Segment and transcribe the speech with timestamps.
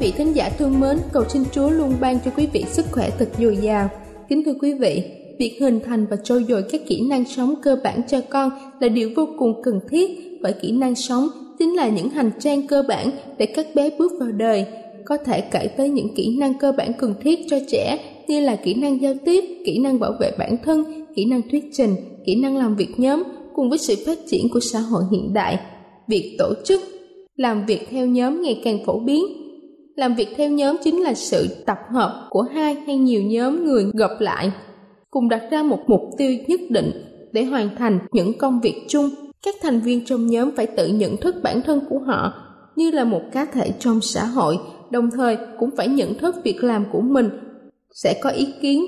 [0.00, 3.10] Vị thính giả thương mến, cầu xin Chúa luôn ban cho quý vị sức khỏe
[3.18, 3.88] thật dồi dào.
[4.28, 5.02] Kính thưa quý vị,
[5.38, 8.88] việc hình thành và trau dồi các kỹ năng sống cơ bản cho con là
[8.88, 10.10] điều vô cùng cần thiết
[10.42, 14.12] bởi kỹ năng sống chính là những hành trang cơ bản để các bé bước
[14.20, 14.66] vào đời.
[15.04, 17.98] Có thể kể tới những kỹ năng cơ bản cần thiết cho trẻ
[18.28, 21.64] như là kỹ năng giao tiếp, kỹ năng bảo vệ bản thân, kỹ năng thuyết
[21.72, 21.94] trình,
[22.26, 23.22] kỹ năng làm việc nhóm
[23.54, 25.58] cùng với sự phát triển của xã hội hiện đại.
[26.08, 26.80] Việc tổ chức,
[27.36, 29.24] làm việc theo nhóm ngày càng phổ biến
[30.00, 33.84] làm việc theo nhóm chính là sự tập hợp của hai hay nhiều nhóm người
[33.94, 34.52] gặp lại,
[35.10, 36.90] cùng đặt ra một mục tiêu nhất định
[37.32, 39.10] để hoàn thành những công việc chung.
[39.42, 42.32] Các thành viên trong nhóm phải tự nhận thức bản thân của họ
[42.76, 44.58] như là một cá thể trong xã hội,
[44.90, 47.28] đồng thời cũng phải nhận thức việc làm của mình
[47.94, 48.86] sẽ có ý kiến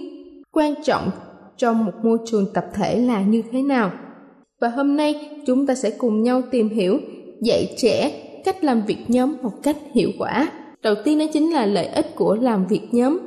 [0.53, 1.11] quan trọng
[1.57, 3.91] trong một môi trường tập thể là như thế nào.
[4.61, 6.99] Và hôm nay, chúng ta sẽ cùng nhau tìm hiểu,
[7.41, 8.11] dạy trẻ
[8.45, 10.49] cách làm việc nhóm một cách hiệu quả
[10.83, 13.19] đầu tiên đó chính là lợi ích của làm việc nhóm.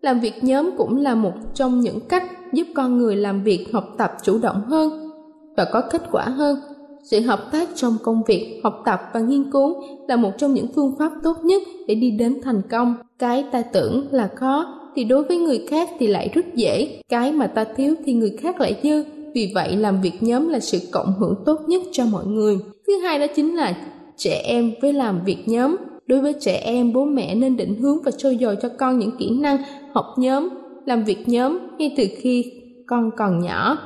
[0.00, 3.94] Làm việc nhóm cũng là một trong những cách giúp con người làm việc, học
[3.98, 5.10] tập chủ động hơn
[5.56, 6.58] và có kết quả hơn.
[7.02, 10.66] Sự hợp tác trong công việc, học tập và nghiên cứu là một trong những
[10.74, 12.94] phương pháp tốt nhất để đi đến thành công.
[13.18, 17.00] Cái ta tưởng là khó thì đối với người khác thì lại rất dễ.
[17.08, 19.04] Cái mà ta thiếu thì người khác lại dư.
[19.34, 22.58] Vì vậy, làm việc nhóm là sự cộng hưởng tốt nhất cho mọi người.
[22.86, 23.76] Thứ hai đó chính là
[24.16, 25.76] trẻ em với làm việc nhóm
[26.08, 29.16] đối với trẻ em, bố mẹ nên định hướng và trôi dồi cho con những
[29.18, 29.58] kỹ năng
[29.92, 30.48] học nhóm,
[30.86, 32.52] làm việc nhóm ngay từ khi
[32.86, 33.78] con còn nhỏ.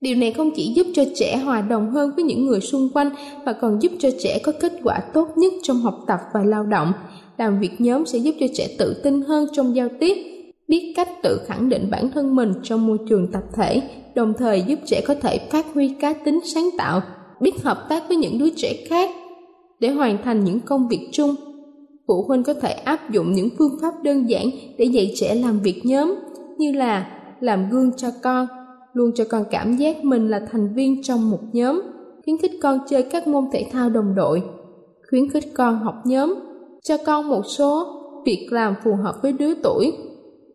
[0.00, 3.10] Điều này không chỉ giúp cho trẻ hòa đồng hơn với những người xung quanh
[3.44, 6.64] mà còn giúp cho trẻ có kết quả tốt nhất trong học tập và lao
[6.64, 6.92] động.
[7.38, 10.16] Làm việc nhóm sẽ giúp cho trẻ tự tin hơn trong giao tiếp,
[10.68, 13.82] biết cách tự khẳng định bản thân mình trong môi trường tập thể,
[14.14, 17.00] đồng thời giúp trẻ có thể phát huy cá tính sáng tạo,
[17.40, 19.10] biết hợp tác với những đứa trẻ khác
[19.80, 21.34] để hoàn thành những công việc chung
[22.10, 25.60] phụ huynh có thể áp dụng những phương pháp đơn giản để dạy trẻ làm
[25.60, 26.14] việc nhóm,
[26.58, 27.10] như là
[27.40, 28.46] làm gương cho con,
[28.92, 31.82] luôn cho con cảm giác mình là thành viên trong một nhóm,
[32.24, 34.42] khuyến khích con chơi các môn thể thao đồng đội,
[35.10, 36.34] khuyến khích con học nhóm,
[36.82, 37.86] cho con một số
[38.26, 39.92] việc làm phù hợp với đứa tuổi,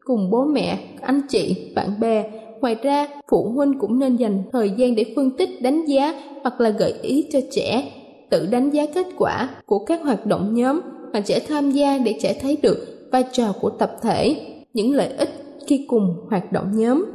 [0.03, 2.31] cùng bố mẹ, anh chị, bạn bè.
[2.61, 6.61] Ngoài ra, phụ huynh cũng nên dành thời gian để phân tích, đánh giá hoặc
[6.61, 7.91] là gợi ý cho trẻ,
[8.29, 10.81] tự đánh giá kết quả của các hoạt động nhóm
[11.15, 14.35] bạn trẻ tham gia để trẻ thấy được vai trò của tập thể,
[14.73, 15.29] những lợi ích
[15.67, 17.05] khi cùng hoạt động nhóm.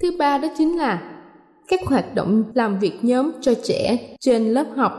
[0.00, 1.12] Thứ ba đó chính là
[1.68, 4.92] các hoạt động làm việc nhóm cho trẻ trên lớp học.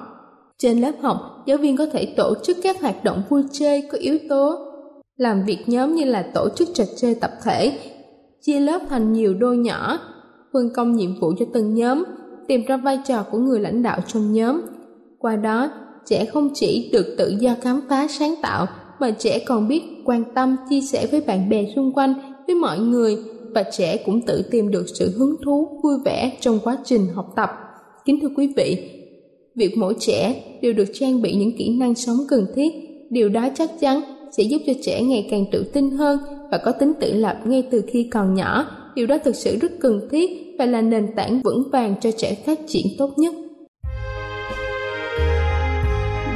[0.57, 3.97] Trên lớp học, giáo viên có thể tổ chức các hoạt động vui chơi có
[3.97, 4.55] yếu tố
[5.17, 7.79] làm việc nhóm như là tổ chức trò chơi tập thể,
[8.41, 9.99] chia lớp thành nhiều đôi nhỏ,
[10.53, 12.03] phân công nhiệm vụ cho từng nhóm,
[12.47, 14.61] tìm ra vai trò của người lãnh đạo trong nhóm.
[15.19, 15.69] Qua đó,
[16.09, 18.65] trẻ không chỉ được tự do khám phá sáng tạo,
[18.99, 22.13] mà trẻ còn biết quan tâm, chia sẻ với bạn bè xung quanh,
[22.47, 23.17] với mọi người,
[23.53, 27.33] và trẻ cũng tự tìm được sự hứng thú, vui vẻ trong quá trình học
[27.35, 27.49] tập
[28.07, 28.89] kính thưa quý vị,
[29.55, 32.73] việc mỗi trẻ đều được trang bị những kỹ năng sống cần thiết,
[33.09, 34.01] điều đó chắc chắn
[34.31, 36.19] sẽ giúp cho trẻ ngày càng tự tin hơn
[36.51, 38.65] và có tính tự lập ngay từ khi còn nhỏ
[38.95, 42.37] điều đó thực sự rất cần thiết và là nền tảng vững vàng cho trẻ
[42.45, 43.33] phát triển tốt nhất.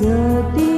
[0.00, 0.06] 这
[0.56, 0.69] 地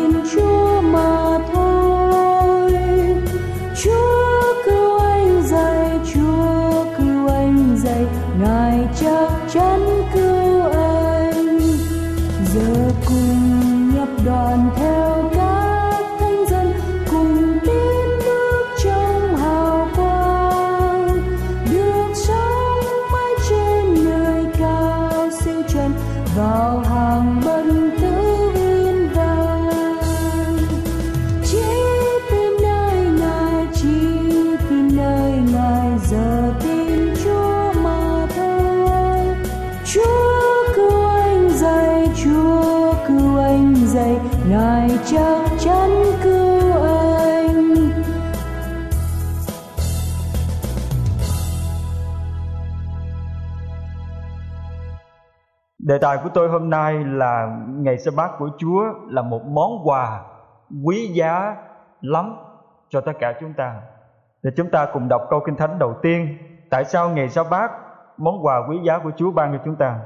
[55.86, 59.70] Đề tài của tôi hôm nay là ngày sa bát của Chúa là một món
[59.84, 60.20] quà
[60.84, 61.56] quý giá
[62.00, 62.36] lắm
[62.88, 63.80] cho tất cả chúng ta.
[64.42, 66.36] Để chúng ta cùng đọc câu kinh thánh đầu tiên.
[66.70, 67.70] Tại sao ngày sa bát
[68.16, 70.00] món quà quý giá của Chúa ban cho chúng ta?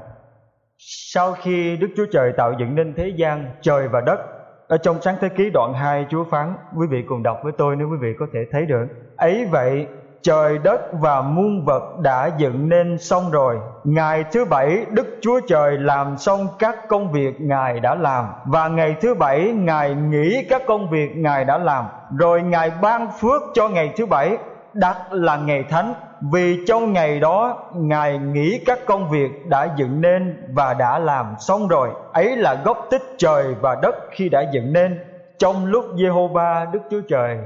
[0.77, 4.19] Sau khi Đức Chúa Trời tạo dựng nên thế gian, trời và đất,
[4.67, 7.75] ở trong sáng thế ký đoạn 2 Chúa phán, quý vị cùng đọc với tôi
[7.75, 8.87] nếu quý vị có thể thấy được.
[9.17, 9.87] Ấy vậy,
[10.21, 13.59] trời đất và muôn vật đã dựng nên xong rồi.
[13.83, 18.25] Ngày thứ bảy, đức chúa trời làm xong các công việc ngài đã làm.
[18.45, 21.85] Và ngày thứ bảy, ngài nghỉ các công việc ngài đã làm.
[22.17, 24.37] Rồi ngài ban phước cho ngày thứ bảy,
[24.73, 25.93] đặt là ngày thánh.
[26.31, 31.35] Vì trong ngày đó, ngài nghỉ các công việc đã dựng nên và đã làm
[31.39, 31.89] xong rồi.
[32.13, 34.99] Ấy là gốc tích trời và đất khi đã dựng nên.
[35.37, 37.37] Trong lúc Jehovah Đức Chúa Trời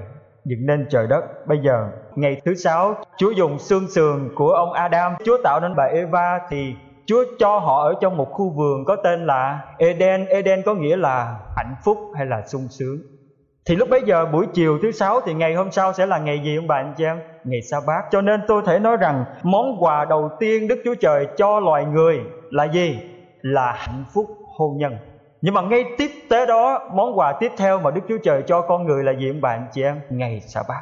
[0.45, 1.47] dựng nên trời đất.
[1.47, 5.13] Bây giờ, ngày thứ sáu, chúa dùng xương sườn của ông adam.
[5.25, 8.95] Chúa tạo nên bà eva thì Chúa cho họ ở trong một khu vườn có
[8.95, 10.25] tên là Eden.
[10.25, 12.97] Eden có nghĩa là hạnh phúc hay là sung sướng.
[13.65, 16.41] Thì lúc bấy giờ, buổi chiều thứ sáu, thì ngày hôm sau sẽ là ngày
[16.43, 17.19] gì ông bà anh chị em?
[17.43, 18.01] Ngày sa bát.
[18.11, 21.85] Cho nên tôi thể nói rằng, món quà đầu tiên đức chúa trời cho loài
[21.85, 22.19] người
[22.49, 22.99] là gì?
[23.41, 24.25] Là hạnh phúc
[24.57, 24.97] hôn nhân
[25.41, 28.61] nhưng mà ngay tiếp tế đó món quà tiếp theo mà đức chúa trời cho
[28.61, 30.01] con người là gì ông bạn chị em?
[30.09, 30.81] Ngày sa bát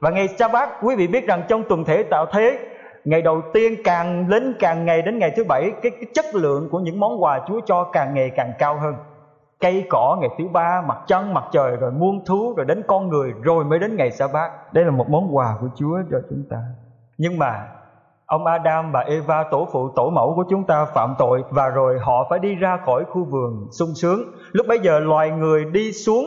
[0.00, 2.58] và ngày sa bát quý vị biết rằng trong tuần thể tạo thế
[3.04, 6.68] ngày đầu tiên càng đến càng ngày đến ngày thứ bảy cái, cái chất lượng
[6.70, 8.94] của những món quà chúa cho càng ngày càng cao hơn.
[9.60, 13.08] Cây cỏ ngày thứ ba mặt trăng mặt trời rồi muôn thú rồi đến con
[13.08, 16.18] người rồi mới đến ngày sa bát đây là một món quà của chúa cho
[16.30, 16.58] chúng ta.
[17.18, 17.68] Nhưng mà
[18.32, 21.98] ông adam và eva, tổ phụ, tổ mẫu của chúng ta phạm tội và rồi
[22.02, 24.22] họ phải đi ra khỏi khu vườn sung sướng.
[24.52, 26.24] Lúc bấy giờ loài người đi xuống,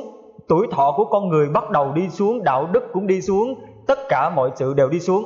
[0.48, 3.56] tuổi thọ của con người bắt đầu đi xuống, đạo đức cũng đi xuống,
[3.88, 5.24] tất cả mọi sự đều đi xuống.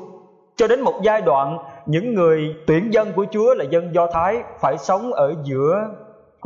[0.56, 4.44] Cho đến một giai đoạn, những người tuyển dân của chúa là dân do thái
[4.60, 5.90] phải sống ở giữa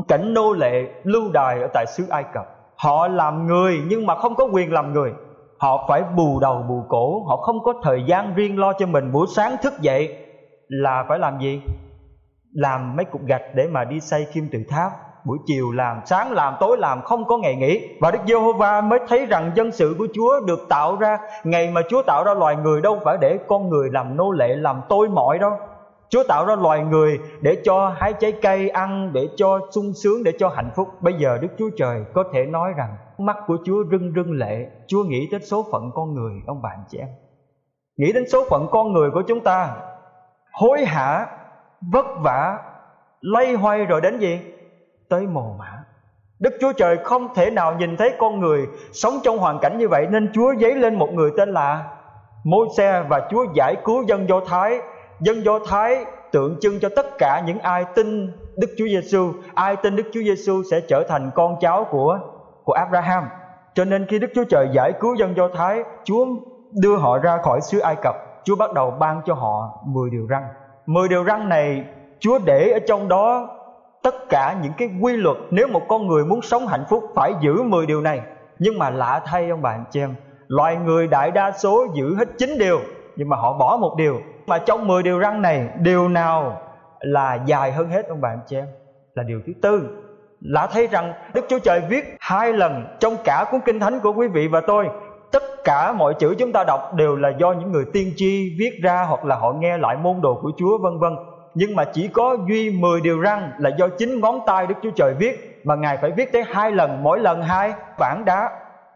[0.08, 2.46] cảnh nô lệ, lưu đài ở tại xứ Ai Cập.
[2.76, 5.14] Họ làm người nhưng mà không có quyền làm người
[5.64, 7.24] họ phải bù đầu bù cổ.
[7.28, 9.12] Họ không có thời gian riêng lo cho mình.
[9.12, 10.18] Buổi sáng thức dậy
[10.68, 11.62] là phải làm gì?
[12.54, 14.92] Làm mấy cục gạch để mà đi xây kim tự tháp.
[15.26, 17.98] Buổi chiều làm sáng làm tối làm không có ngày nghỉ.
[18.02, 21.18] Và đức giê-hô-va mới thấy rằng dân sự của chúa được tạo ra.
[21.44, 24.56] Ngày mà chúa tạo ra loài người đâu phải để con người làm nô lệ
[24.56, 25.52] làm tôi mọi đâu.
[26.10, 30.24] Chúa tạo ra loài người để cho hái trái cây ăn, để cho sung sướng,
[30.24, 30.88] để cho hạnh phúc.
[31.02, 32.90] Bây giờ Đức Chúa Trời có thể nói rằng
[33.20, 34.68] mắt của Chúa rưng rưng lệ.
[34.88, 37.08] Chúa nghĩ đến số phận con người, ông bạn chị em.
[37.98, 39.76] Nghĩ đến số phận con người của chúng ta.
[40.52, 41.28] Hối hả,
[41.94, 42.60] vất vả,
[43.22, 44.40] lay hoay rồi đến gì?
[45.10, 45.84] Tới mồ mã.
[46.40, 49.88] Đức Chúa Trời không thể nào nhìn thấy con người sống trong hoàn cảnh như
[49.88, 51.98] vậy nên Chúa giấy lên một người tên là
[52.44, 54.80] Môi xe và Chúa giải cứu dân Do Thái
[55.20, 59.76] dân Do Thái tượng trưng cho tất cả những ai tin Đức Chúa Giêsu, ai
[59.76, 62.20] tin Đức Chúa Giêsu sẽ trở thành con cháu của
[62.66, 63.28] của Abraham.
[63.74, 66.26] Cho nên khi Đức Chúa Trời giải cứu dân Do Thái, Chúa
[66.72, 70.28] đưa họ ra khỏi xứ Ai Cập, Chúa bắt đầu ban cho họ 10 điều
[70.30, 70.44] răn.
[70.86, 71.86] 10 điều răn này
[72.20, 73.50] Chúa để ở trong đó
[74.04, 77.34] tất cả những cái quy luật nếu một con người muốn sống hạnh phúc phải
[77.42, 78.22] giữ 10 điều này.
[78.60, 80.16] Nhưng mà lạ thay ông bạn chị em,
[80.48, 82.80] loài người đại đa số giữ hết 9 điều
[83.16, 86.62] nhưng mà họ bỏ một điều mà trong 10 điều răn này điều nào
[87.00, 88.68] là dài hơn hết ông bạn chị em
[89.14, 90.03] là điều thứ tư
[90.44, 94.14] lạ thấy rằng Đức Chúa Trời viết hai lần trong cả cuốn kinh thánh của
[94.14, 94.90] quý vị và tôi,
[95.32, 98.80] tất cả mọi chữ chúng ta đọc đều là do những người tiên tri viết
[98.84, 101.16] ra hoặc là họ nghe lại môn đồ của Chúa, vân vân.
[101.54, 104.92] Nhưng mà chỉ có duy 10 điều răn là do chính ngón tay Đức Chúa
[104.96, 108.50] Trời viết mà Ngài phải viết tới hai lần, mỗi lần hai bản đá.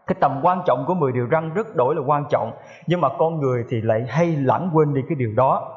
[0.06, 2.52] Cái tầm quan trọng của 10 điều răn rất đổi là quan trọng,
[2.86, 5.74] nhưng mà con người thì lại hay lãng quên đi cái điều đó.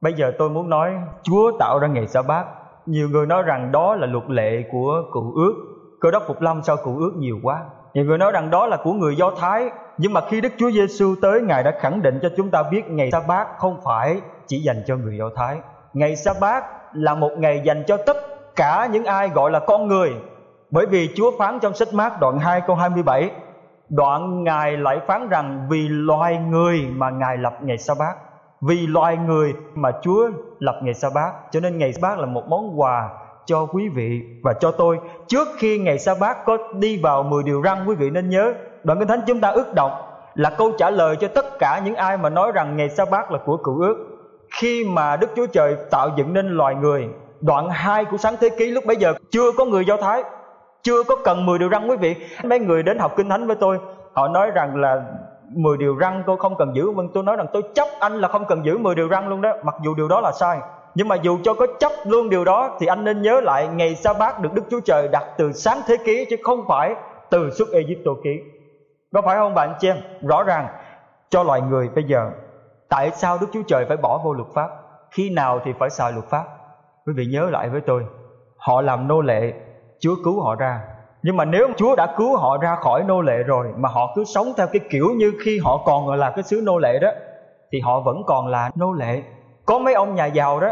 [0.00, 0.92] Bây giờ tôi muốn nói,
[1.22, 2.46] chúa tạo ra ngày sa bát
[2.86, 5.54] nhiều người nói rằng đó là luật lệ của cựu ước.
[6.00, 7.60] Cơ đốc phục lâm sau cựu ước nhiều quá.
[7.94, 9.70] Nhiều người nói rằng đó là của người do thái.
[9.98, 12.88] Nhưng mà khi đức chúa giêsu tới, ngài đã khẳng định cho chúng ta biết
[12.88, 15.58] ngày sa bát không phải chỉ dành cho người do thái.
[15.92, 18.16] Ngày sa bát là một ngày dành cho tất
[18.56, 20.14] cả những ai gọi là con người.
[20.72, 23.30] Bởi vì Chúa phán trong sách mát đoạn 2 câu 27
[23.88, 28.16] Đoạn Ngài lại phán rằng Vì loài người mà Ngài lập ngày sa bát
[28.60, 30.30] Vì loài người mà Chúa
[30.62, 33.10] lập ngày sa bát Cho nên ngày sa bát là một món quà
[33.46, 34.98] cho quý vị và cho tôi.
[35.26, 38.52] Trước khi ngày sa bát có đi vào 10 điều răn, Quý vị nên nhớ,
[38.84, 39.92] Đoạn Kinh Thánh chúng ta ước đọc
[40.34, 43.32] Là câu trả lời cho tất cả những ai mà nói rằng ngày sa bát
[43.32, 43.96] là của cựu ước.
[44.50, 47.08] Khi mà Đức Chúa Trời tạo dựng nên loài người,
[47.40, 50.22] Đoạn 2 của sáng thế ký lúc bấy giờ chưa có người Do Thái,
[50.82, 52.16] chưa có cần 10 điều răn, quý vị.
[52.44, 53.78] Mấy người đến học kinh thánh với tôi,
[54.12, 55.02] họ nói rằng là
[55.54, 56.92] 10 điều răng tôi không cần giữ.
[56.96, 59.40] Nhưng tôi nói rằng tôi chấp anh là không cần giữ 10 điều răng luôn
[59.40, 60.58] đó, mặc dù điều đó là sai.
[60.94, 63.94] Nhưng mà dù cho có chấp luôn điều đó, thì anh nên nhớ lại ngày
[63.94, 66.94] sa bát được Đức Chúa Trời đặt từ sáng thế ký, chứ không phải
[67.30, 68.30] từ xuất Egypto ký.
[69.14, 69.96] Có phải không bạn chị em?
[70.28, 70.68] Rõ ràng,
[71.30, 72.30] cho loài người bây giờ,
[72.88, 74.68] tại sao Đức Chúa Trời phải bỏ vô luật pháp?
[75.10, 76.44] Khi nào thì phải xài luật pháp?
[77.06, 78.06] Quý vị nhớ lại với tôi,
[78.56, 79.52] họ làm nô lệ,
[80.00, 80.80] Chúa cứu họ ra
[81.22, 84.24] nhưng mà nếu Chúa đã cứu họ ra khỏi nô lệ rồi mà họ cứ
[84.24, 87.08] sống theo cái kiểu như khi họ còn là cái xứ nô lệ đó
[87.72, 89.22] thì họ vẫn còn là nô lệ.
[89.66, 90.68] Có mấy ông nhà giàu đó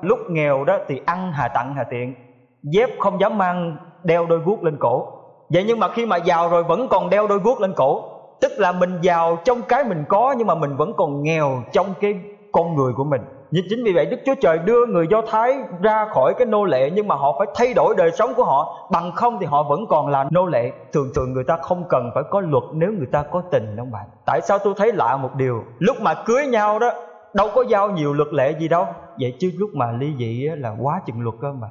[0.00, 2.14] lúc nghèo đó thì ăn hà tặng hà tiện,
[2.62, 5.06] dép không dám mang đeo đôi guốc lên cổ.
[5.48, 8.02] Vậy nhưng mà khi mà giàu rồi vẫn còn đeo đôi guốc lên cổ,
[8.40, 11.86] tức là mình giàu trong cái mình có nhưng mà mình vẫn còn nghèo trong
[12.00, 12.20] cái
[12.52, 13.20] con người của mình
[13.50, 16.64] nhưng chính vì vậy Đức Chúa Trời đưa người Do Thái ra khỏi cái nô
[16.64, 18.88] lệ nhưng mà họ phải thay đổi đời sống của họ.
[18.92, 20.72] Bằng không thì họ vẫn còn là nô lệ.
[20.92, 23.90] Thường thường người ta không cần phải có luật nếu người ta có tình không
[23.90, 24.06] bạn?
[24.26, 26.90] Tại sao tôi thấy lạ một điều, lúc mà cưới nhau đó
[27.34, 28.86] đâu có giao nhiều luật lệ gì đâu.
[29.20, 31.68] Vậy chứ lúc mà ly dị là quá chừng luật cơ mà.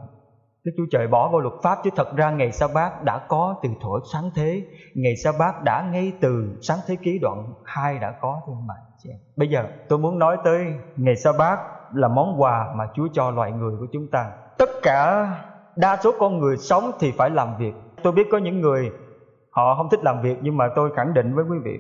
[0.64, 3.56] Đức Chúa Trời bỏ vào luật pháp chứ thật ra ngày sa bát đã có
[3.64, 4.62] từ thuở sáng thế.
[4.96, 8.78] Ngày sa bát đã ngay từ sáng thế ký đoạn 2 đã có thôi bạn
[9.36, 11.60] Bây giờ tôi muốn nói tới ngày sa bát
[11.94, 14.32] là món quà mà Chúa cho loài người của chúng ta.
[14.58, 15.28] Tất cả
[15.76, 17.74] đa số con người sống thì phải làm việc.
[18.04, 18.92] Tôi biết có những người
[19.50, 21.80] họ không thích làm việc nhưng mà tôi khẳng định với quý vị,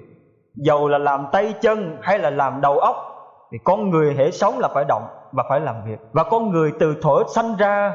[0.55, 2.95] Dầu là làm tay chân hay là làm đầu óc,
[3.51, 5.99] Thì con người hễ sống là phải động và phải làm việc.
[6.11, 7.93] Và con người từ thuở sanh ra,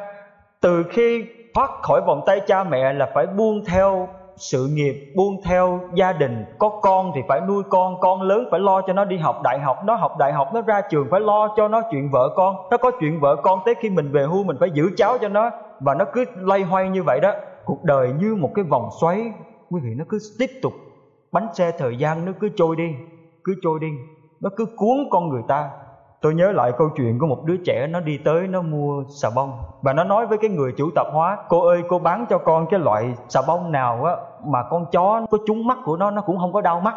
[0.60, 4.08] từ khi thoát khỏi vòng tay cha mẹ là phải buông theo
[4.38, 8.60] sự nghiệp buông theo gia đình, có con thì phải nuôi con con lớn phải
[8.60, 11.20] lo cho nó đi học đại học, nó học đại học, nó ra trường phải
[11.20, 14.24] lo cho nó chuyện vợ con, nó có chuyện vợ con tới khi mình về
[14.24, 17.32] hưu mình phải giữ cháu cho nó và nó cứ lay hoay như vậy đó.
[17.64, 19.32] Cuộc đời như một cái vòng xoáy,
[19.70, 20.72] quý vị, nó cứ tiếp tục
[21.32, 22.94] bánh xe thời gian nó cứ trôi đi,
[23.44, 23.90] cứ trôi đi,
[24.40, 25.70] nó cứ cuốn con người ta
[26.20, 29.28] tôi nhớ lại câu chuyện của một đứa trẻ nó đi tới nó mua xà
[29.34, 29.52] bông.
[29.82, 32.66] Và nó nói với cái người chủ tạp hóa, cô ơi, cô bán cho con
[32.66, 36.22] cái loại xà bông nào á mà con chó có trúng mắt của nó nó
[36.22, 36.94] cũng không có đau mắt.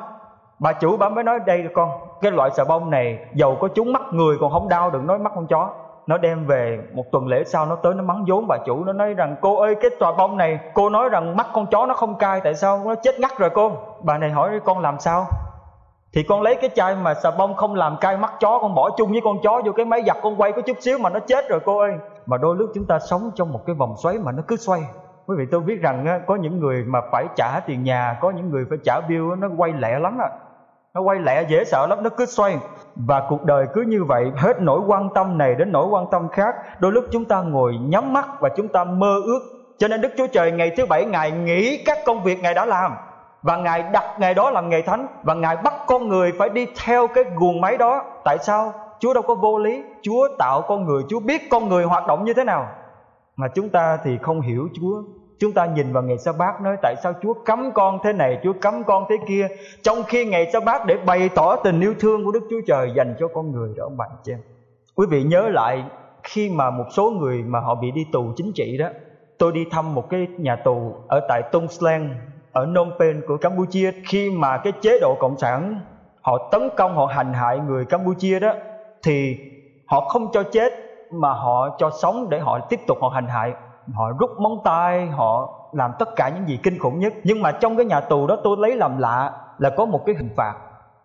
[0.60, 1.90] Bà chủ bà mới nói, đây con,
[2.22, 5.20] cái loại xà bông này dầu có trúng mắt người còn không đau đừng nói
[5.20, 5.70] mắt con chó.
[6.08, 8.94] Nó đem về một tuần lễ sau nó tới nó mắng vốn bà chủ, nó
[8.94, 11.94] nói rằng, cô ơi, cái xà bông này, cô nói rằng mắt con chó nó
[11.94, 13.72] không cay, tại sao nó chết ngắt rồi cô?
[14.01, 15.25] Bà này hỏi, con làm sao?
[16.13, 18.89] Thì con lấy cái chai mà xà bông không làm cay mắt chó, con bỏ
[18.98, 21.20] chung với con chó vô cái máy giặt, con quay có chút xíu mà nó
[21.20, 21.91] chết rồi, cô ơi.
[22.25, 24.82] Mà đôi lúc chúng ta sống trong một cái vòng xoáy mà nó cứ xoay.
[25.25, 28.50] Quý vị, tôi biết rằng có những người mà phải trả tiền nhà, có những
[28.50, 30.30] người phải trả bill nó quay lẹ lắm à.
[30.94, 32.58] Nó quay lẹ dễ sợ lắm, nó cứ xoay.
[32.96, 36.30] Và cuộc đời cứ như vậy, hết nỗi quan tâm này đến nỗi quan tâm
[36.30, 36.56] khác.
[36.80, 39.39] Đôi lúc chúng ta ngồi nhắm mắt và chúng ta mơ ước.
[39.77, 42.65] Cho nên đức chúa trời ngày thứ bảy, ngài nghỉ các công việc ngài đã
[42.65, 42.91] làm
[43.41, 46.67] và ngài đặt ngày đó làm ngày thánh, và ngài bắt con người phải đi
[46.86, 48.03] theo cái guồng máy đó.
[48.24, 48.74] Tại sao?
[49.00, 49.83] Chúa đâu có vô lý.
[50.01, 52.67] Chúa tạo con người, chúa biết con người hoạt động như thế nào.
[53.36, 55.03] Mà chúng ta thì không hiểu chúa.
[55.39, 58.39] Chúng ta nhìn vào ngày sa bát nói tại sao chúa cấm con thế này,
[58.44, 59.48] chúa cấm con thế kia.
[59.83, 62.92] Trong khi ngày sa bát để bày tỏ tình yêu thương của đức chúa trời
[62.96, 64.39] dành cho con người đó ông bạn chị em.
[64.96, 65.83] Quý vị nhớ lại
[66.24, 68.87] khi mà một số người mà họ bị đi tù chính trị đó,
[69.37, 71.68] tôi đi thăm một cái nhà tù ở tại Tung
[72.51, 75.79] ở Phnom Penh của Campuchia khi mà cái chế độ cộng sản
[76.22, 78.53] họ tấn công, họ hành hại người Campuchia đó,
[79.03, 79.37] thì
[79.87, 80.74] họ không cho chết
[81.11, 83.53] mà họ cho sống để họ tiếp tục họ hành hại.
[83.94, 87.14] Họ rút móng tay, họ làm tất cả những gì kinh khủng nhất.
[87.24, 90.16] Nhưng mà trong cái nhà tù đó tôi lấy làm lạ là có một cái
[90.16, 90.55] hình phạt.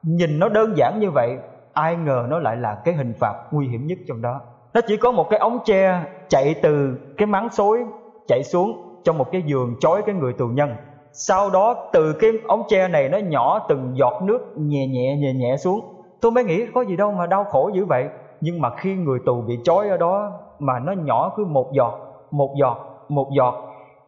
[0.03, 1.37] Nhìn nó đơn giản như vậy,
[1.73, 4.41] ai ngờ nó lại là cái hình phạt nguy hiểm nhất trong đó.
[4.75, 7.85] Nó chỉ có một cái ống tre chạy từ cái máng xối
[8.29, 10.77] chạy xuống trong một cái giường chói cái người tù nhân
[11.19, 15.33] sau đó từ cái ống tre này nó nhỏ từng giọt nước nhẹ nhẹ nhẹ
[15.33, 15.81] nhẹ xuống.
[16.21, 18.09] Tôi mới nghĩ có gì đâu mà đau khổ dữ vậy.
[18.41, 21.99] Nhưng mà khi người tù bị trói ở đó mà nó nhỏ cứ một giọt
[22.31, 23.55] một giọt một giọt.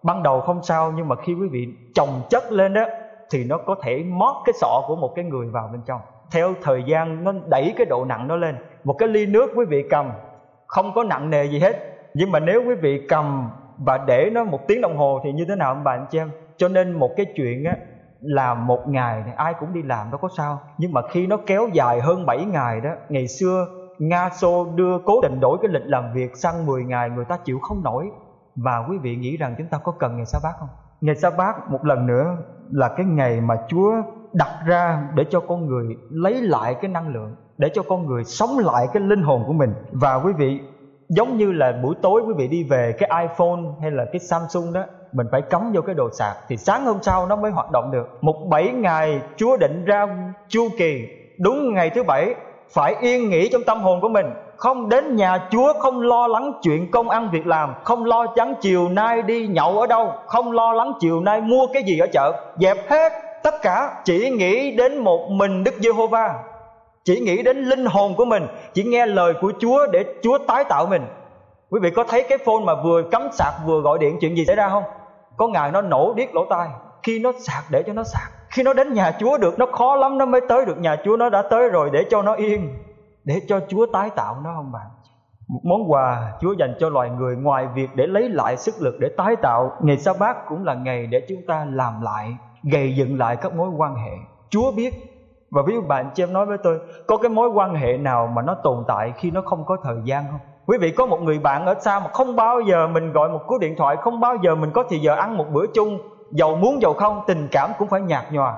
[0.02, 2.84] Ban đầu không sao nhưng mà khi quý vị chồng chất lên đó
[3.30, 6.00] thì nó có thể mót cái sọ của một cái người vào bên trong.
[6.30, 8.56] Theo thời gian nó đẩy cái độ nặng nó lên.
[8.84, 10.10] Một cái ly nước quý vị cầm,
[10.66, 11.76] không có nặng nề gì hết.
[12.14, 15.44] Nhưng mà nếu quý vị cầm và để nó một tiếng đồng hồ thì như
[15.48, 17.76] thế nào bạn chị em cho nên một cái chuyện á
[18.20, 20.60] làm một ngày thì ai cũng đi làm đâu có sao.
[20.78, 23.66] Nhưng mà khi nó kéo dài hơn 7 ngày đó, ngày xưa
[23.98, 27.36] Nga Xô đưa cố định đổi cái lịch làm việc sang 10 ngày, người ta
[27.44, 28.10] chịu không nổi.
[28.56, 30.68] Và quý vị nghĩ rằng chúng ta có cần ngày sa bát không?
[31.00, 32.36] Ngày sa bát một lần nữa
[32.70, 33.92] là cái ngày mà Chúa
[34.32, 38.24] đặt ra để cho con người lấy lại cái năng lượng, để cho con người
[38.24, 39.74] sống lại cái linh hồn của mình.
[39.92, 40.60] Và quý vị,
[41.08, 44.72] giống như là buổi tối quý vị đi về cái iPhone hay là cái Samsung
[44.72, 46.36] đó mình phải cắm vô cái đồ sạc.
[46.48, 48.18] Thì sáng hôm sau nó mới hoạt động được.
[48.20, 50.06] Một bảy ngày, Chúa định ra
[50.48, 51.06] chu kỳ.
[51.38, 52.34] Đúng ngày thứ bảy,
[52.70, 54.26] phải yên nghỉ trong tâm hồn của mình.
[54.56, 57.74] Không đến nhà Chúa, không lo lắng chuyện công ăn việc làm.
[57.84, 60.12] Không lo chắn chiều nay đi nhậu ở đâu.
[60.26, 62.32] Không lo lắng chiều nay mua cái gì ở chợ.
[62.60, 64.02] Dẹp hết tất cả.
[64.04, 66.34] Chỉ nghĩ đến một mình Đức Giê-hô-va.
[67.04, 68.46] Chỉ nghĩ đến linh hồn của mình.
[68.74, 71.02] Chỉ nghe lời của Chúa để Chúa tái tạo mình.
[71.70, 74.44] Quý vị có thấy cái phone mà vừa cắm sạc, vừa gọi điện chuyện gì
[74.44, 74.82] xảy ra không?
[75.38, 76.68] Có ngày nó nổ điếc lỗ tai.
[77.02, 78.32] Khi nó sạc để cho nó sạc.
[78.50, 80.78] Khi nó đến nhà chúa được, nó khó lắm nó mới tới được.
[80.78, 82.78] Nhà chúa nó đã tới rồi để cho nó yên.
[83.24, 84.86] Để cho chúa tái tạo nó không bạn?
[85.48, 88.94] Một món quà Chúa dành cho loài người ngoài việc để lấy lại sức lực
[89.00, 89.72] để tái tạo.
[89.80, 93.54] Ngày sa bát cũng là ngày để chúng ta làm lại, Gầy dựng lại các
[93.54, 94.12] mối quan hệ.
[94.50, 94.94] Chúa biết.
[95.50, 98.26] Và ví dụ bạn chị em nói với tôi, Có cái mối quan hệ nào
[98.26, 100.40] mà nó tồn tại khi nó không có thời gian không?
[100.68, 103.40] Quý vị có một người bạn ở xa mà không bao giờ mình gọi một
[103.46, 105.98] cú điện thoại, không bao giờ mình có thì giờ ăn một bữa chung,
[106.30, 108.54] giàu muốn giàu không, tình cảm cũng phải nhạt nhòa.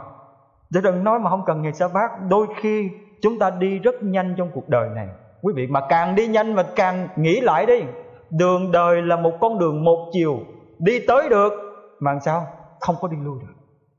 [0.70, 2.90] Để đừng nói mà không cần ngày sa bát, đôi khi
[3.22, 5.08] chúng ta đi rất nhanh trong cuộc đời này.
[5.42, 7.82] Quý vị mà càng đi nhanh mà càng nghĩ lại đi,
[8.30, 10.38] đường đời là một con đường một chiều,
[10.78, 11.52] đi tới được
[12.00, 12.46] mà sao?
[12.80, 13.54] Không có đi lui được.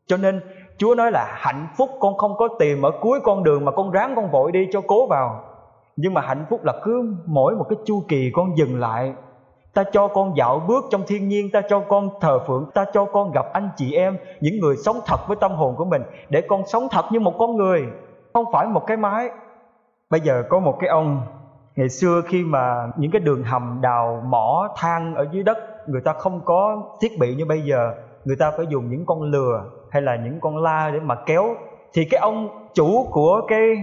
[0.08, 0.41] Cho nên
[0.78, 3.91] Chúa nói là hạnh phúc con không có tìm ở cuối con đường mà con
[3.91, 5.43] ráng con vội đi cho cố vào
[6.02, 9.14] nhưng mà hạnh phúc là cứ mỗi một cái chu kỳ con dừng lại.
[9.74, 13.06] Ta cho con dạo bước trong thiên nhiên, ta cho con thờ phượng, ta cho
[13.06, 16.42] con gặp anh chị em, những người sống thật với tâm hồn của mình, để
[16.42, 17.86] con sống thật như một con người,
[18.34, 19.30] không phải một cái máy
[20.12, 21.22] bây giờ có một cái ông,
[21.76, 26.02] ngày xưa khi mà những cái đường hầm đào mỏ than ở dưới đất, người
[26.02, 27.94] ta không có thiết bị như bây giờ,
[28.26, 31.56] người ta phải dùng những con lừa hay là những con la để mà kéo,
[31.94, 33.76] thì cái ông chủ của cái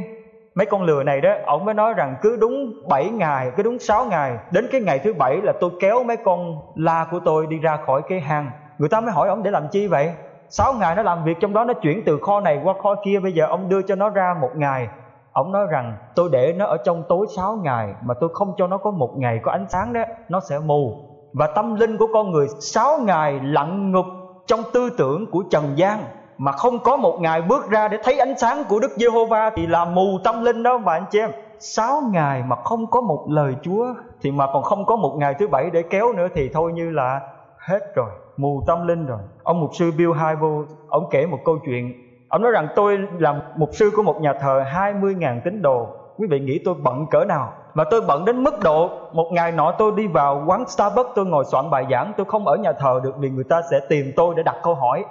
[0.58, 3.78] mấy con lừa này đó, ông mới nói rằng cứ đúng 7 ngày, cứ đúng
[3.78, 7.46] 6 ngày, đến cái ngày thứ bảy là tôi kéo mấy con la của tôi
[7.46, 8.50] đi ra khỏi cái hang.
[8.78, 10.12] Người ta mới hỏi ông để làm chi vậy?
[10.48, 13.20] 6 ngày nó làm việc trong đó, nó chuyển từ kho này qua kho kia,
[13.22, 14.88] bây giờ ông đưa cho nó ra một ngày.
[15.32, 18.66] Ông nói rằng, tôi để nó ở trong tối 6 ngày, mà tôi không cho
[18.66, 20.92] nó có một ngày có ánh sáng đó, nó sẽ mù.
[21.32, 24.06] Và tâm linh của con người 6 ngày lặng ngục
[24.46, 25.98] trong tư tưởng của trần gian
[26.38, 29.66] mà không có một ngày bước ra để thấy ánh sáng của Đức Giê-hô-va thì
[29.66, 31.30] là mù tâm linh đó bạn chị em.
[31.58, 33.86] Sáu ngày mà không có một lời Chúa
[34.20, 36.90] thì mà còn không có một ngày thứ bảy để kéo nữa thì thôi như
[36.90, 37.20] là
[37.58, 39.18] hết rồi, mù tâm linh rồi.
[39.42, 41.92] Ông mục sư Bill Hybel, ông kể một câu chuyện.
[42.28, 45.86] Ông nói rằng tôi là mục sư của một nhà thờ 20.000 tín đồ.
[46.18, 47.52] Quý vị nghĩ tôi bận cỡ nào?
[47.78, 51.26] mà tôi bận đến mức độ một ngày nọ tôi đi vào quán Starbucks tôi
[51.26, 54.12] ngồi soạn bài giảng tôi không ở nhà thờ được vì người ta sẽ tìm
[54.16, 55.04] tôi để đặt câu hỏi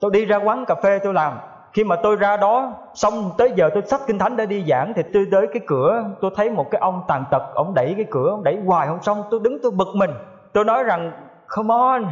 [0.00, 1.38] tôi đi ra quán cà phê tôi làm.
[1.72, 4.92] Khi mà tôi ra đó, xong tới giờ tôi sắp kinh thánh để đi giảng,
[4.96, 8.06] thì tôi tới cái cửa, tôi thấy một cái ông tàn tật, ông đẩy cái
[8.10, 10.10] cửa, ông đẩy hoài không xong, tôi đứng tôi bực mình.
[10.52, 11.12] Tôi nói rằng,
[11.48, 12.04] come on,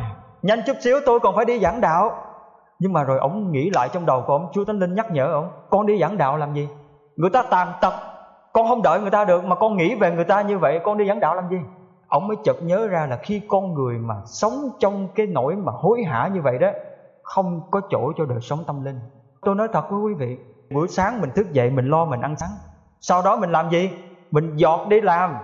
[0.42, 2.10] nhanh chút xíu, tôi còn phải đi giảng đạo.
[2.78, 5.32] Nhưng mà rồi ông nghĩ lại trong đầu của ông, chúa thánh linh nhắc nhở
[5.32, 6.68] ông, con đi giảng đạo làm gì?
[7.16, 7.92] Người ta tàn tật,
[8.52, 10.98] con không đợi người ta được, mà con nghĩ về người ta như vậy, con
[10.98, 11.58] đi giảng đạo làm gì?
[12.08, 15.72] Ông mới chợt nhớ ra là khi con người mà sống trong cái nỗi mà
[15.74, 16.68] hối hả như vậy đó
[17.34, 19.00] không có chỗ cho đời sống tâm linh.
[19.40, 20.38] Tôi nói thật với quý vị,
[20.70, 22.50] buổi sáng mình thức dậy mình lo mình ăn sáng.
[23.00, 23.90] Sau đó mình làm gì?
[24.30, 25.36] Mình dọt đi làm.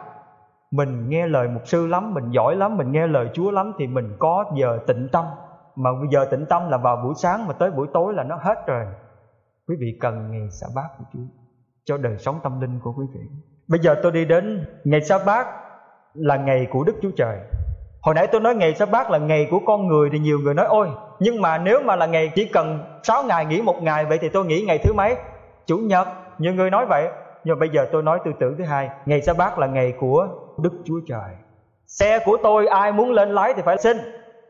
[0.71, 3.87] Mình nghe lời mục sư lắm, mình giỏi lắm, mình nghe lời chúa lắm thì
[3.87, 5.25] mình có giờ tịnh tâm.
[5.77, 8.67] Mà giờ tịnh tâm là vào buổi sáng mà tới buổi tối là nó hết
[8.67, 8.87] rồi.
[9.69, 11.27] Quý vị cần ngày sa bát của chúa
[11.85, 13.21] cho đời sống tâm linh của quý vị.
[13.69, 15.47] Bây giờ tôi đi đến ngày sa bát
[16.15, 17.39] là ngày của đức chúa trời
[18.05, 20.55] hồi nãy tôi nói ngày sa bát là ngày của con người thì nhiều người
[20.55, 20.89] nói, ôi,
[21.19, 24.29] nhưng mà nếu mà là ngày chỉ cần 6 ngày nghỉ một ngày, vậy thì
[24.29, 25.17] tôi nghỉ ngày thứ mấy?
[25.67, 27.09] Chủ nhật, nhiều người nói vậy.
[27.45, 29.93] Nhưng mà bây giờ tôi nói tư tưởng thứ hai, ngày sa bát là ngày
[30.01, 31.35] của đức chúa trời.
[31.87, 33.97] Xe của tôi ai muốn lên lái thì phải xin,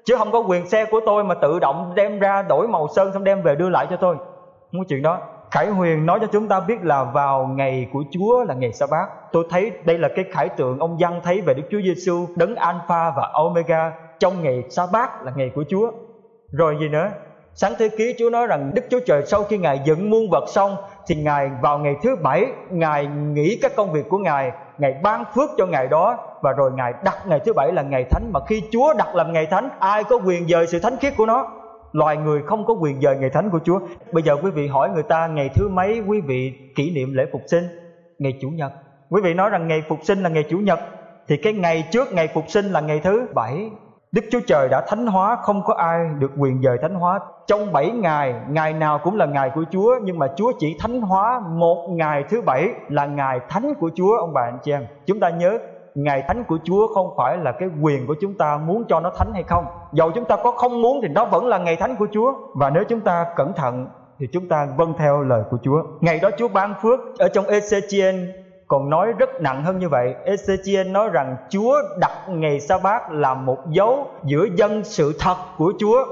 [0.05, 3.11] chứ không có quyền xe của tôi mà tự động đem ra đổi màu sơn
[3.13, 4.17] xong đem về đưa lại cho tôi.
[4.73, 5.21] Không có chuyện đó.
[5.55, 8.87] Khải Huyền nói cho chúng ta biết là vào ngày của Chúa là ngày sa
[8.91, 12.27] bát Tôi thấy đây là cái khải tượng ông Văn thấy về Đức Chúa Giêsu
[12.37, 15.91] đấng Alpha và Omega trong ngày sa bát là ngày của Chúa.
[16.53, 17.09] Rồi gì nữa?
[17.55, 20.45] Sáng thế ký, Chúa nói rằng Đức Chúa Trời sau khi Ngài dựng muôn vật
[20.49, 24.93] xong thì Ngài vào ngày thứ bảy, Ngài nghỉ các công việc của Ngài Ngài
[25.03, 28.31] ban phước cho ngày đó Và rồi Ngài đặt ngày thứ bảy là ngày thánh
[28.33, 31.27] Mà khi Chúa đặt làm ngày thánh, Ai có quyền dời sự thánh khiết của
[31.27, 31.64] nó
[31.95, 33.81] loài người không có quyền dời ngày thánh của Chúa.
[34.13, 37.27] Bây giờ quý vị hỏi người ta, ngày thứ mấy quý vị kỷ niệm lễ
[37.33, 37.65] phục sinh?
[38.19, 38.73] Ngày chủ nhật.
[39.11, 40.81] Quý vị nói rằng ngày phục sinh là ngày chủ nhật,
[41.29, 43.71] thì cái ngày trước ngày phục sinh là ngày thứ bảy.
[44.13, 47.73] Đức Chúa Trời đã thánh hóa, Không có ai được quyền dời thánh hóa Trong
[47.73, 51.41] bảy ngày Ngày nào cũng là ngày của Chúa, Nhưng mà Chúa chỉ thánh hóa
[51.49, 55.21] Một ngày thứ bảy là ngày thánh của Chúa, Ông bà anh chị em Chúng
[55.21, 55.59] ta nhớ
[55.95, 59.11] ngày thánh của Chúa không phải là cái quyền của chúng ta muốn cho nó
[59.11, 59.65] thánh hay không.
[59.93, 62.33] Dầu chúng ta có không muốn thì nó vẫn là ngày thánh của Chúa.
[62.55, 63.87] Và nếu chúng ta cẩn thận
[64.19, 65.83] thì chúng ta vâng theo lời của Chúa.
[66.01, 68.27] Ngày đó Chúa ban phước ở trong Ezechiel
[68.69, 70.15] còn nói rất nặng hơn như vậy.
[70.25, 75.37] Ezechiel nói rằng Chúa đặt ngày sa bát là một dấu giữa dân sự thật
[75.59, 76.05] của Chúa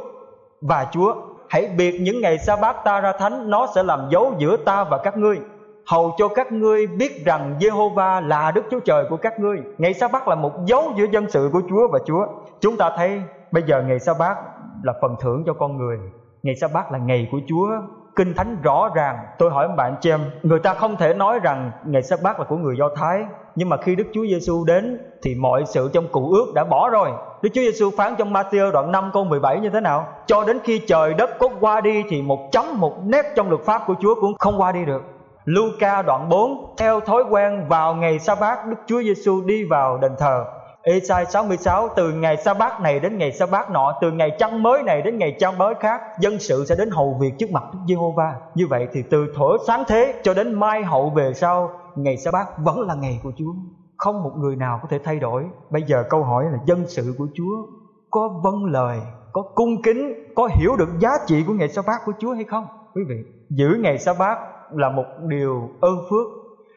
[0.60, 1.14] và Chúa.
[1.48, 4.84] Hãy biệt những ngày sa bát ta ra thánh, nó sẽ làm dấu giữa ta
[4.84, 5.38] và các ngươi
[5.86, 9.58] hầu cho các ngươi biết rằng Jehovah là Đức Chúa Trời của các ngươi.
[9.78, 12.26] Ngày sa bát là một dấu giữa dân sự của Chúa và Chúa.
[12.60, 14.36] Chúng ta thấy bây giờ ngày sa bát
[14.82, 15.98] là phần thưởng cho con người.
[16.42, 17.68] Ngày sa bát là ngày của Chúa.
[18.16, 19.16] Kinh Thánh rõ ràng.
[19.38, 22.46] Tôi hỏi bạn chị em, người ta không thể nói rằng ngày sa bát là
[22.48, 26.08] của người Do Thái, nhưng mà khi Đức Chúa Giêsu đến thì mọi sự trong
[26.12, 27.10] cụ ước đã bỏ rồi.
[27.42, 30.06] Đức Chúa Giêsu phán trong Matthew đoạn 5 câu 17 như thế nào?
[30.26, 33.62] Cho đến khi trời đất có qua đi thì một chấm một nét trong luật
[33.62, 35.02] pháp của Chúa cũng không qua đi được.
[35.44, 39.98] Luca đoạn 4 Theo thói quen vào ngày sa bát Đức Chúa Giêsu đi vào
[39.98, 40.44] đền thờ.
[40.82, 44.62] Esai 66 Từ ngày sa bát này đến ngày sa bát nọ, Từ ngày trăng
[44.62, 47.62] mới này đến ngày trăng mới khác, Dân sự sẽ đến hầu việc trước mặt
[47.72, 48.34] Đức Giê-hô-va.
[48.54, 52.30] Như vậy thì từ thổi sáng thế cho đến mai hậu về sau, ngày sa
[52.30, 53.52] bát vẫn là ngày của chúa.
[53.96, 55.44] Không một người nào có thể thay đổi.
[55.70, 57.66] Bây giờ câu hỏi là dân sự của chúa
[58.10, 59.00] có vâng lời,
[59.32, 62.44] có cung kính, có hiểu được giá trị của ngày sa bát của chúa hay
[62.44, 62.66] không?
[62.94, 63.16] Quý vị,
[63.50, 64.38] giữ ngày sa bát
[64.74, 66.26] là một điều ơn phước.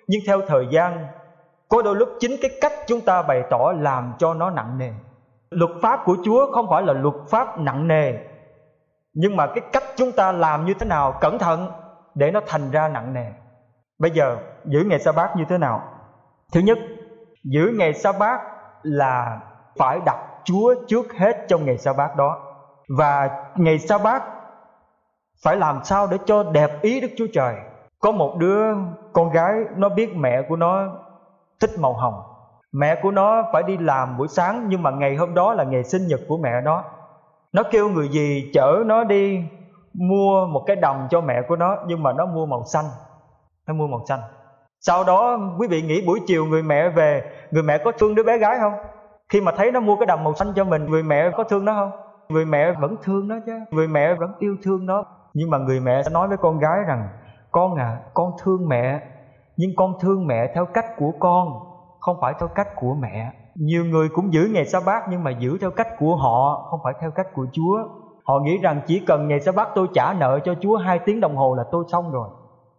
[0.08, 1.08] Nhưng theo thời gian,
[1.70, 4.92] có đôi lúc chính cái cách chúng ta bày tỏ làm cho nó nặng nề.
[5.50, 8.14] Luật pháp của chúa không phải là luật pháp nặng nề,
[9.14, 11.72] nhưng mà cái cách chúng ta làm như thế nào cẩn thận
[12.16, 13.26] để nó thành ra nặng nề.
[14.00, 15.84] Bây giờ, giữ ngày sa bát như thế nào?
[16.54, 16.78] Thứ nhất,
[17.44, 18.42] giữ ngày sa bát
[18.82, 19.40] là
[19.80, 22.38] phải đặt chúa trước hết trong ngày sa bát đó.
[22.98, 24.24] Và ngày sa bát
[25.44, 27.56] phải làm sao để cho đẹp ý đức chúa trời?
[28.06, 28.74] Có một đứa
[29.14, 30.88] con gái, nó biết mẹ của nó
[31.62, 32.14] thích màu hồng.
[32.72, 35.84] Mẹ của nó phải đi làm buổi sáng, nhưng mà ngày hôm đó là ngày
[35.84, 36.84] sinh nhật của mẹ nó.
[37.54, 39.44] Nó kêu người gì chở nó đi
[39.94, 42.86] mua một cái đồng cho mẹ của nó, nhưng mà nó mua màu xanh.
[43.68, 44.20] Nó mua màu xanh.
[44.80, 48.24] Sau đó, quý vị nghĩ buổi chiều người mẹ về, người mẹ có thương đứa
[48.24, 48.74] bé gái không?
[49.30, 51.66] Khi mà thấy nó mua cái đồng màu xanh cho mình, người mẹ có thương
[51.66, 51.92] nó không?
[52.30, 53.60] Người mẹ vẫn thương nó chứ.
[53.72, 55.04] Người mẹ vẫn yêu thương nó.
[55.34, 57.08] Nhưng mà người mẹ sẽ nói với con gái rằng
[57.56, 59.00] con à con thương mẹ.
[59.58, 61.48] Nhưng con thương mẹ theo cách của con
[62.00, 63.32] không phải theo cách của mẹ.
[63.56, 66.80] Nhiều người cũng giữ ngày sa bát nhưng mà giữ theo cách của họ không
[66.84, 67.78] phải theo cách của chúa.
[68.24, 71.20] Họ nghĩ rằng chỉ cần ngày sa bát tôi trả nợ cho chúa hai tiếng
[71.20, 72.30] đồng hồ là tôi xong rồi.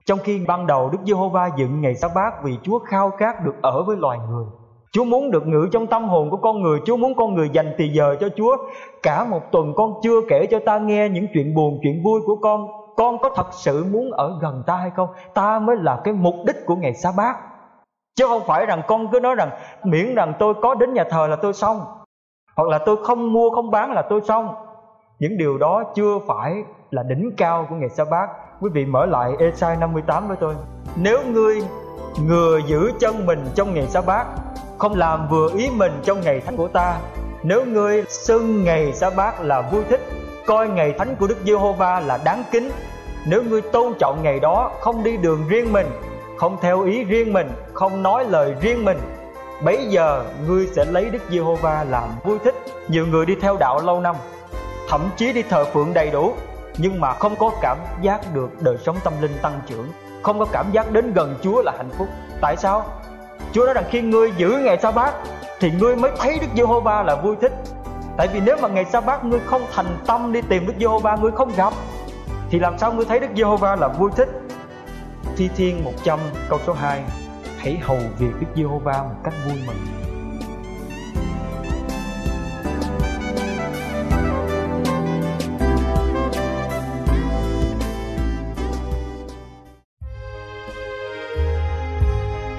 [0.07, 3.55] Trong khi ban đầu đức giê-hô-va dựng ngày sa bát vì chúa khao khát được
[3.63, 4.47] ở với loài người.
[4.93, 7.75] Chúa muốn được ngự trong tâm hồn của con người Chúa muốn con người dành
[7.79, 8.57] thì giờ cho Chúa.
[9.03, 12.37] Cả một tuần con chưa kể cho ta nghe những chuyện buồn, chuyện vui của
[12.43, 12.67] con.
[12.97, 15.09] Con có thật sự muốn ở gần ta hay không?
[15.35, 17.37] Ta mới là cái mục đích của ngày sa bát.
[18.17, 19.51] Chứ không phải rằng con cứ nói rằng,
[19.85, 21.85] Miễn rằng tôi có đến nhà thờ là tôi xong,
[22.57, 24.55] Hoặc là tôi không mua, không bán là tôi xong.
[25.19, 28.31] Những điều đó chưa phải là đỉnh cao của ngày sa bát.
[28.61, 30.55] Quý vị mở lại Esai 58 với tôi.
[30.97, 31.63] Nếu ngươi
[32.27, 34.27] ngừa giữ chân mình trong ngày sa bát,
[34.79, 36.99] không làm vừa ý mình trong ngày thánh của ta,
[37.43, 40.01] nếu ngươi xưng ngày sa bát là vui thích
[40.47, 42.71] coi ngày thánh của đức giê-hô-va là đáng kính.
[43.27, 45.87] Nếu ngươi tôn trọng ngày đó, không đi đường riêng mình,
[46.37, 48.99] không theo ý riêng mình, không nói lời riêng mình,
[49.65, 52.55] bấy giờ ngươi sẽ lấy đức giê-hô-va làm vui thích.
[52.89, 54.17] Nhiều người đi theo đạo lâu năm,
[54.89, 56.33] thậm chí đi thờ phượng đầy đủ,
[56.79, 59.89] nhưng mà không có cảm giác được đời sống tâm linh tăng trưởng,
[60.23, 62.09] không có cảm giác đến gần chúa là hạnh phúc.
[62.41, 62.85] Tại sao?
[63.53, 65.15] Chúa nói rằng khi ngươi giữ ngày sa bát
[65.61, 67.53] Thì ngươi mới thấy Đức Giê-hô-va là vui thích.
[68.17, 71.17] Tại vì nếu mà ngày sa bát ngươi không thành tâm đi tìm Đức Giê-hô-va,
[71.17, 71.73] ngươi không gặp,
[72.51, 74.29] Thì làm sao ngươi thấy Đức Giê-hô-va là vui thích?
[75.37, 77.05] Thi Thiên 100 câu số 2
[77.59, 79.77] Hãy hầu việc Đức Giê-hô-va một cách vui mừng.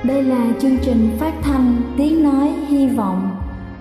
[0.03, 3.37] Đây là chương trình phát thanh Tiếng Nói Hy Vọng